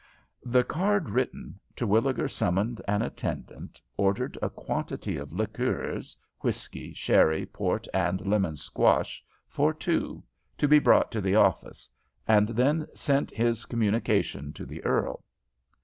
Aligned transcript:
The 0.43 0.63
card 0.63 1.11
written, 1.11 1.59
Terwilliger 1.75 2.27
summoned 2.27 2.81
an 2.87 3.03
attendant, 3.03 3.79
ordered 3.97 4.35
a 4.41 4.49
quantity 4.49 5.15
of 5.17 5.31
liqueurs, 5.31 6.17
whiskey, 6.39 6.91
sherry, 6.95 7.45
port, 7.45 7.87
and 7.93 8.25
lemon 8.25 8.55
squash 8.55 9.23
for 9.47 9.75
two 9.75 10.23
to 10.57 10.67
be 10.67 10.79
brought 10.79 11.11
to 11.11 11.21
the 11.21 11.35
office, 11.35 11.87
and 12.27 12.49
then 12.49 12.87
sent 12.95 13.29
his 13.29 13.65
communication 13.65 14.53
to 14.53 14.65
the 14.65 14.83
earl. 14.83 15.23